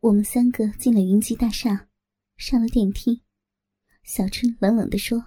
[0.00, 1.88] 我们三个进了云集大厦，
[2.36, 3.20] 上了电梯。
[4.04, 5.20] 小春冷冷地说：“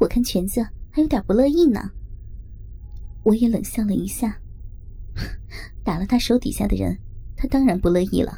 [0.00, 1.92] 我看全子还有点不乐意呢。”
[3.22, 4.40] 我也冷笑了一下，
[5.84, 6.98] 打了他手底下的人，
[7.36, 8.36] 他当然不乐意了。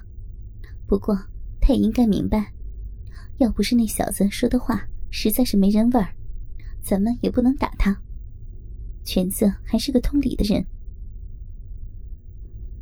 [0.87, 1.17] 不过
[1.63, 2.53] 他也应该明白，
[3.39, 6.15] 要不是那小子说的话实在是没人味儿，
[6.83, 7.99] 咱们也不能打他。
[9.03, 10.63] 全子还是个通理的人。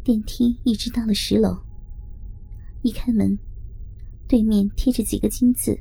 [0.03, 1.57] 电梯一直到了十楼，
[2.85, 3.39] 一开门，
[4.29, 5.75] 对面贴着几个金字：“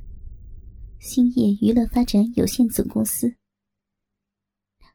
[1.01, 3.35] 兴业娱乐发展有限总公司。”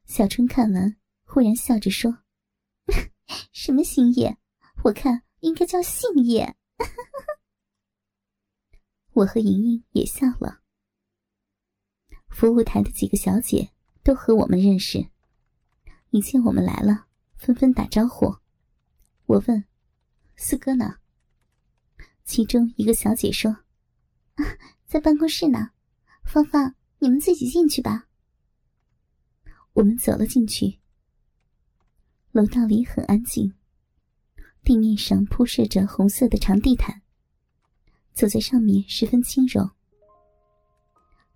[0.06, 2.20] 小春看完，忽然笑着说
[3.52, 4.38] ：“什么兴业？
[4.84, 6.56] 我看应该叫信业。
[9.12, 10.62] ”我和莹莹也笑了。
[12.30, 13.70] 服务台的几个小姐
[14.02, 15.10] 都和我们认识，
[16.08, 18.34] 一见我们来了，纷纷打招呼。
[19.26, 19.62] 我问
[20.36, 21.00] ：“四哥呢？”
[22.28, 23.50] 其中一个小姐说
[24.36, 24.44] ：“啊，
[24.84, 25.70] 在办公室呢。
[26.24, 28.06] 芳芳，你们自己进去吧。”
[29.72, 30.78] 我们走了进去。
[32.32, 33.54] 楼道里很安静，
[34.62, 37.00] 地面上铺设着红色的长地毯，
[38.12, 39.70] 走在上面十分轻柔。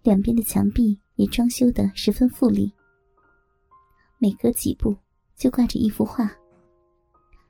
[0.03, 2.71] 两边的墙壁也装修的十分富丽，
[4.19, 4.95] 每隔几步
[5.37, 6.31] 就挂着一幅画。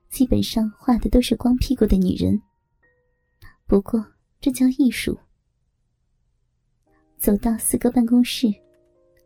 [0.08, 2.40] 基本上画的都是光屁股的女人，
[3.72, 4.04] 不过
[4.38, 5.18] 这叫艺术。
[7.16, 8.52] 走到四哥办公室，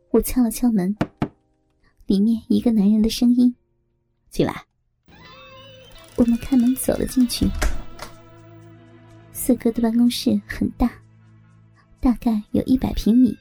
[0.09, 0.95] 我敲了敲门，
[2.05, 3.53] 里面一个男人的声音
[4.31, 4.65] ：“进来。”
[6.15, 7.45] 我们开门走了进去。
[9.33, 10.89] 四哥的办公室很大，
[11.99, 13.37] 大概有一百平米，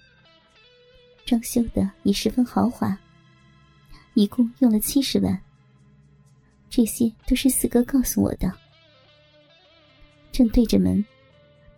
[1.25, 2.99] 装修的也十分豪华，
[4.15, 5.41] 一共用了七十万。
[6.69, 8.53] 这些都是四哥告诉我的。
[10.37, 11.03] 正对着门，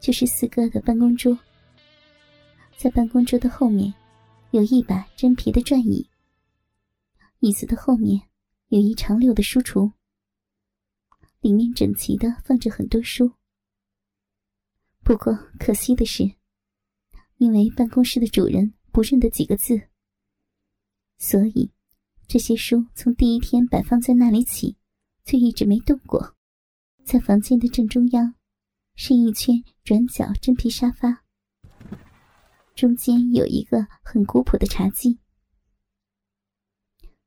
[0.01, 1.39] 就是四哥的办公桌。
[2.77, 3.95] 在办公桌的后面，
[4.51, 6.11] 有一把真皮的转椅。
[7.39, 8.21] 椅子的后面
[8.67, 9.93] 有一长溜的书橱，
[11.41, 13.31] 里面整齐的放着很多书。
[15.05, 16.25] 不过可惜的是，
[17.37, 19.83] 因为办公室的主人不认得几个字，
[21.17, 21.71] 所以
[22.27, 24.77] 这些书从第一天摆放在那里起。
[25.23, 26.35] 就一直没动过。
[27.05, 28.35] 在房间的正中央，
[29.01, 31.23] 是一圈转角真皮沙发，
[32.75, 35.21] 中间有一个很古朴的茶几。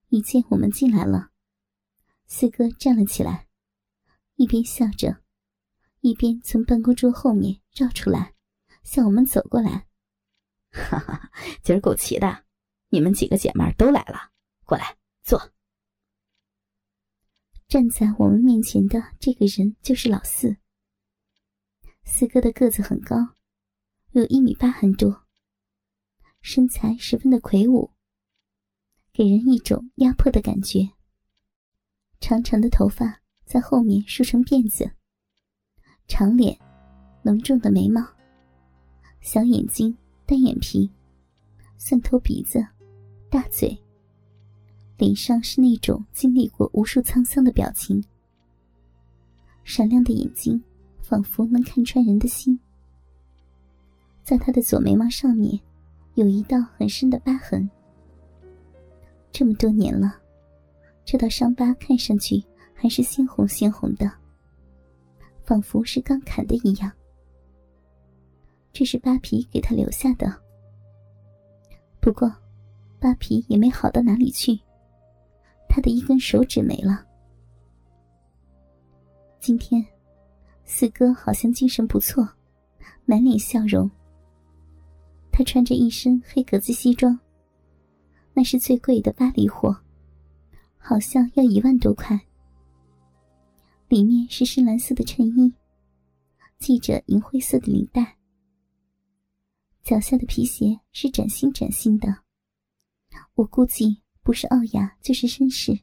[0.10, 1.32] 一见我们进来了，
[2.28, 3.48] 四哥站了起来，
[4.36, 5.24] 一边笑着，
[6.02, 8.34] 一边从办公桌后面绕出来，
[8.84, 9.88] 向我们走过来。
[10.76, 11.32] 哈哈，
[11.64, 12.44] 今儿够齐的，
[12.90, 14.32] 你们几个姐妹都来了，
[14.66, 15.54] 过来坐。
[17.70, 20.58] 站在我们面前的这个人就是老四。
[22.04, 23.16] 四哥的个子很高，
[24.12, 25.24] 有一米八很多，
[26.42, 27.92] 身材十分的魁梧，
[29.14, 30.90] 给人一种压迫的感觉。
[32.20, 34.92] 长长的头发在后面梳成辫子，
[36.08, 36.60] 长脸，
[37.24, 38.02] 浓重的眉毛，
[39.22, 40.92] 小眼睛，单眼皮，
[41.78, 42.66] 蒜头鼻子，
[43.30, 43.78] 大嘴。
[44.98, 48.04] 脸上是那种经历过无数沧桑的表情，
[49.64, 50.64] 闪亮的眼睛
[51.12, 52.58] 仿佛能看穿人的心。
[54.24, 55.60] 在他的左眉毛上面，
[56.14, 57.70] 有一道很深的疤痕。
[59.30, 60.16] 这么多年了，
[61.04, 62.42] 这道伤疤看上去
[62.74, 64.10] 还是鲜红鲜红的，
[65.44, 66.90] 仿佛是刚砍的一样。
[68.72, 70.34] 这是扒皮给他留下的，
[72.00, 72.34] 不过，
[73.02, 74.58] 扒皮也没好到哪里去。
[75.68, 77.06] 他的一根手指没了。
[79.42, 79.86] 今天，
[80.74, 82.26] 四哥好像精神不错，
[83.04, 83.92] 满脸笑容。
[85.30, 87.20] 他穿着一身黑格子西装，
[88.34, 89.76] 那是最贵的巴黎货，
[90.78, 92.18] 好像要一万多块。
[93.90, 95.54] 里面是深蓝色的衬衣，
[96.60, 98.18] 系着银灰色的领带。
[99.84, 102.08] 脚下的皮鞋是崭新崭新的，
[103.36, 104.02] 我估计。
[104.24, 105.78] 不是奥雅就是绅士，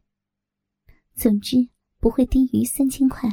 [1.14, 1.68] 总之
[1.98, 3.28] 不会低于三千块。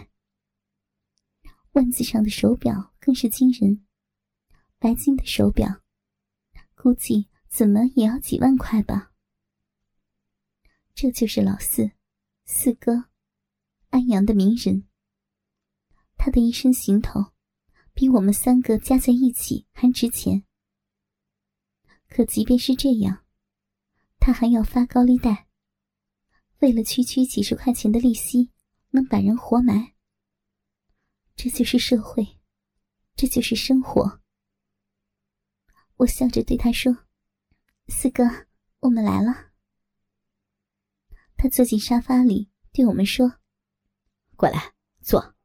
[1.75, 3.85] 腕子上的手表更是惊人，
[4.79, 5.81] 白金的手表，
[6.73, 9.11] 估计怎么也要几万块吧。
[10.93, 11.91] 这就是老四，
[12.45, 13.09] 四哥，
[13.89, 14.87] 安阳的名人。
[16.15, 17.33] 他的一身行头，
[17.93, 20.45] 比我们三个加在一起还值钱。
[22.07, 23.25] 可即便是这样。
[24.17, 25.49] 他还要发高利贷，
[26.59, 28.49] 为了区区几十块钱的利息，
[28.91, 29.94] 能把人活埋。
[31.35, 32.39] 这就是社会，
[33.15, 34.21] 这就是生活。
[35.97, 37.05] 我笑着对他说
[37.87, 38.23] ：“四哥，
[38.79, 39.51] 我们来了。”
[41.37, 43.39] 他坐进沙发里，对我们说
[44.35, 45.35] ：“过来坐。”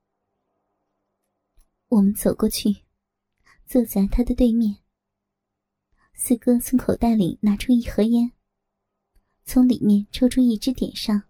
[1.88, 2.84] 我们走过去，
[3.66, 4.78] 坐在他的对面。
[6.14, 8.32] 四哥从口袋里拿出一盒烟，
[9.44, 11.24] 从里面抽出一支点上，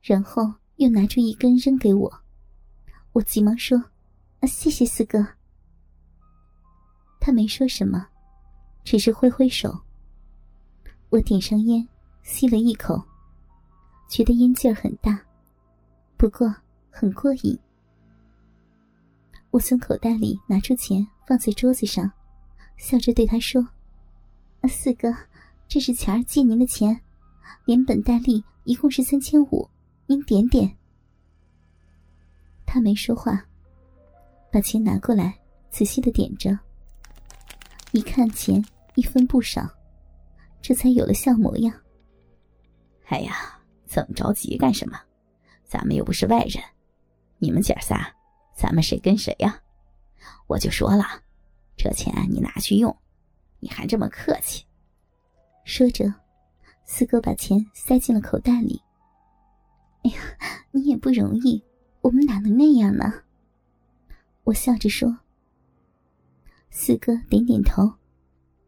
[0.00, 2.23] 然后又拿出一根扔给我。
[3.14, 3.78] 我急忙说
[4.42, 5.24] ：“啊，谢谢四哥。”
[7.20, 8.08] 他没说什么，
[8.82, 9.72] 只是挥挥手。
[11.10, 11.88] 我点上烟，
[12.24, 13.00] 吸了一口，
[14.10, 15.24] 觉得烟劲儿很大，
[16.16, 16.52] 不过
[16.90, 17.56] 很过瘾。
[19.52, 22.10] 我从口袋里拿出钱，放在桌子上。
[22.76, 23.64] 笑着对他说
[24.68, 25.14] ：“四哥，
[25.68, 27.00] 这是钱儿借您的钱，
[27.64, 29.70] 连本带利一共是三千五，
[30.06, 30.76] 您点点。”
[32.74, 33.40] 他没说话，
[34.50, 35.38] 把钱拿过来，
[35.70, 36.58] 仔细的点着。
[37.92, 38.60] 一看钱
[38.96, 39.64] 一分不少，
[40.60, 41.72] 这才有了笑模样。
[43.06, 44.98] 哎呀，这么着急干什么？
[45.64, 46.60] 咱们又不是外人，
[47.38, 48.12] 你们姐仨，
[48.56, 49.56] 咱们谁跟谁呀？
[50.48, 51.04] 我就说了。
[51.76, 52.96] 这钱你拿去用，
[53.60, 54.64] 你还这么客气。
[55.64, 56.12] 说着，
[56.84, 58.82] 四哥把钱塞进了口袋里。
[60.02, 60.18] 哎呀，
[60.72, 61.64] 你也不容易，
[62.04, 63.22] 我们哪能那样呢？
[64.42, 65.20] 我笑着说。
[66.68, 67.94] 四哥点点头。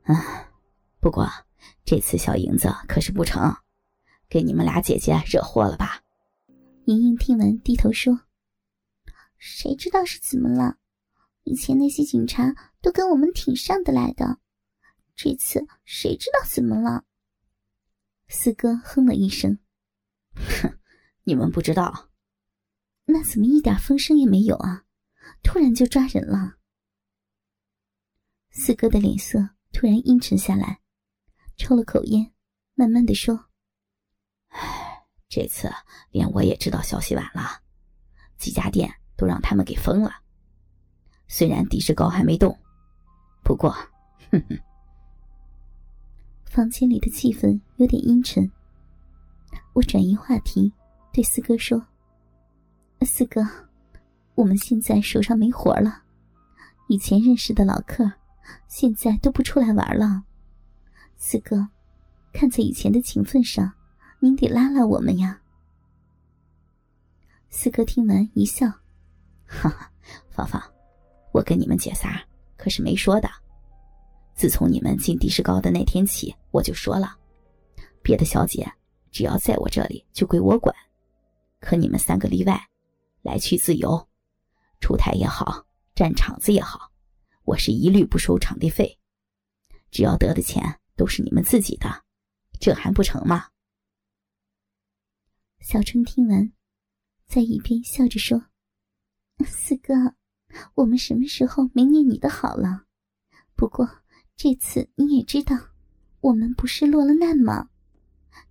[0.04, 0.50] 啊，
[1.00, 1.28] 不过
[1.84, 3.54] 这次小银子可是不成，
[4.30, 6.02] 给你们俩姐姐惹祸了吧？
[6.86, 8.20] 莹莹听完低头说
[9.36, 10.78] ：“谁知道是怎么了？
[11.42, 14.38] 以前那些警察……”都跟我们挺上得来的，
[15.14, 17.04] 这次谁知道怎么了？
[18.28, 19.58] 四哥哼了一声
[20.62, 20.78] ：“哼，
[21.24, 22.08] 你们不知道，
[23.16, 24.84] 那怎么一点风声也没有啊？
[25.42, 26.56] 突然就抓人了。”
[28.52, 29.38] 四哥的脸色
[29.72, 30.80] 突然阴沉下来，
[31.56, 32.34] 抽了口烟，
[32.74, 33.46] 慢慢的说
[34.52, 35.72] ：“唉，这次
[36.10, 37.62] 连我也知道消息晚了，
[38.36, 40.10] 几家店都让他们给封了。
[41.26, 42.54] 虽然地势高还没动。”
[43.42, 43.70] 不过，
[44.30, 44.58] 哼哼。
[46.44, 48.52] 房间里的气氛有点阴沉。
[49.72, 50.70] 我转移话题，
[51.14, 51.86] 对四哥说
[53.06, 53.46] ：“四哥，
[54.34, 56.02] 我们现在手上没活了，
[56.88, 58.10] 以前认识的老客，
[58.66, 60.24] 现在都不出来玩了。
[61.16, 61.66] 四哥，
[62.32, 63.72] 看在以前的情分上，
[64.18, 65.40] 您得拉拉我们呀。”
[67.48, 68.66] 四哥听完一笑
[69.46, 69.90] ：“哈哈，
[70.28, 70.60] 芳芳，
[71.32, 72.20] 我跟你们姐仨。”
[72.58, 73.28] 可是没说的。
[74.34, 77.16] 自从你们进地势高的那天起，我就说了，
[78.02, 78.68] 别的小姐
[79.12, 80.74] 只要在我这里就归我管，
[81.60, 82.60] 可你们三个例外，
[83.26, 84.08] 来去自由，
[84.80, 86.92] 出台也好，占场子也好，
[87.42, 88.98] 我是一律不收场地费，
[89.90, 92.04] 只要得的钱都是你们自己的，
[92.60, 93.48] 这还不成吗？
[95.60, 96.52] 小春听完，
[97.26, 98.46] 在一边笑着说
[99.44, 99.92] ：“四哥。”
[100.74, 102.84] 我们什么时候没念你的好了？
[103.56, 103.86] 不过
[104.36, 105.54] 这次你也知道，
[106.20, 107.68] 我们不是落了难吗？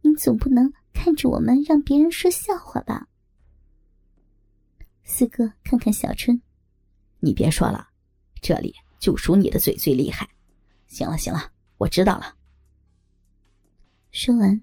[0.02, 3.08] 你总不能看着我们让别人说笑话吧？
[5.06, 6.42] 四哥看看小春，
[7.20, 7.88] 你别说了，
[8.42, 10.28] 这里就属你的嘴最厉害。
[10.88, 12.36] 行了行了，我知道了。
[14.12, 14.60] 说完，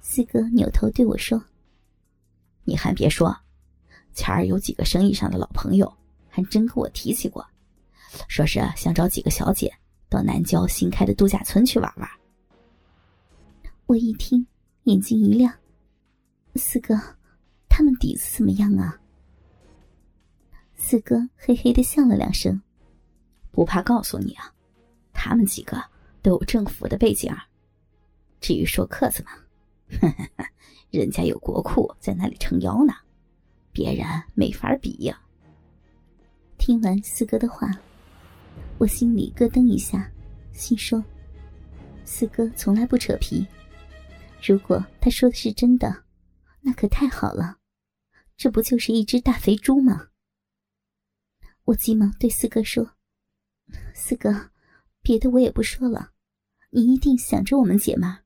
[0.00, 1.42] 四哥扭头对我说
[2.64, 3.34] ：“你还别说，
[4.12, 5.90] 前儿有几个生意上的老朋友。”
[6.32, 7.44] 还真跟我提起过，
[8.28, 9.72] 说是想找几个小姐
[10.08, 12.08] 到南郊新开的度假村去玩玩。
[13.86, 14.46] 我一听，
[14.84, 15.52] 眼睛一亮
[16.54, 16.94] ：“四哥，
[17.68, 18.96] 他们底子怎么样啊？”
[20.90, 22.60] 四哥嘿嘿的笑了两声
[23.52, 24.52] ：“不怕告诉你啊，
[25.12, 25.80] 他们几个
[26.20, 27.32] 都有政府的背景。
[28.40, 29.30] 至于说客子嘛，
[30.90, 32.92] 人家有国库在那里撑腰呢，
[33.70, 34.04] 别人
[34.34, 35.16] 没法比呀。”
[36.58, 37.70] 听完四哥的话，
[38.78, 40.10] 我心里咯噔一下，
[40.52, 41.00] 心说
[42.04, 43.46] ：“四哥从来不扯皮，
[44.42, 46.02] 如果他说的是真的，
[46.60, 47.58] 那可太好了，
[48.36, 50.06] 这不就是一只大肥猪吗？”
[51.70, 52.96] 我急忙对四哥说
[53.94, 54.50] ：“四哥，
[55.02, 56.10] 别的我也不说了，
[56.70, 58.24] 你一定想着我们姐们，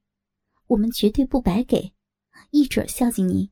[0.67, 1.93] 我们绝对不白给，
[2.51, 3.51] 一准孝敬你。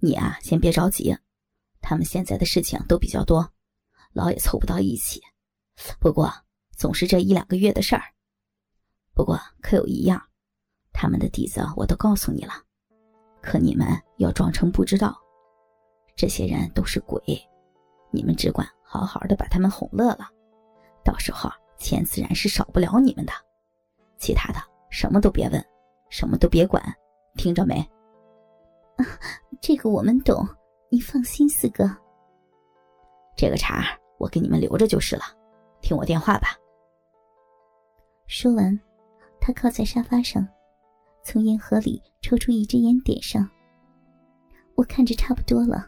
[0.00, 1.16] 你啊，先别着急。”
[1.80, 3.52] 他们现在的事情都比较多，
[4.12, 5.22] 老也凑不到一起。
[6.00, 6.32] 不过
[6.76, 8.02] 总是这一两个月的事儿。
[9.14, 10.20] 不过可有一样，
[10.92, 12.64] 他们的底子我都告诉你了，
[13.40, 15.16] 可你们要装成不知道。
[16.16, 17.22] 这些人都是鬼，
[18.16, 20.30] 你们只管好好的把他们哄乐了，
[21.04, 23.32] 到时候钱自然是少不了你们的。
[24.16, 24.58] 其他的
[24.88, 25.64] 什么都别问，
[26.08, 26.82] 什么都别管，
[27.34, 27.78] 听着没？
[28.96, 29.04] 啊，
[29.60, 30.42] 这个我们懂，
[30.88, 31.84] 你放心，四哥。
[33.36, 33.84] 这个茬
[34.18, 35.22] 我给你们留着就是了，
[35.82, 36.56] 听我电话吧。
[38.26, 38.80] 说完，
[39.38, 40.48] 他靠在沙发上，
[41.22, 43.46] 从烟盒里抽出一支烟，点上。
[44.74, 45.86] 我看着差不多了，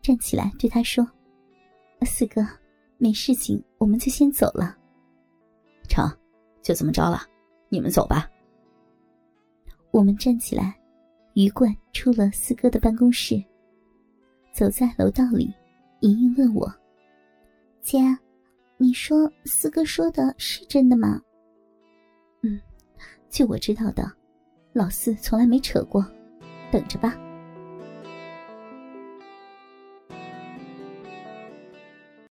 [0.00, 1.04] 站起来对他说
[2.04, 2.46] ：“四哥，
[2.98, 4.76] 没事情，我们就先走了。”
[5.88, 6.06] 成，
[6.62, 7.22] 就这么着了，
[7.68, 8.28] 你们走吧。
[9.90, 10.78] 我们站起来，
[11.34, 13.42] 鱼贯出了四哥的办公室，
[14.52, 15.52] 走在楼道里，
[16.00, 16.72] 莹莹问我
[17.80, 17.98] ：“姐，
[18.76, 21.20] 你说四哥说的是真的吗
[22.42, 22.60] ？”“嗯，
[23.30, 24.10] 就我知道的，
[24.72, 26.04] 老四从来没扯过，
[26.70, 27.16] 等着吧。”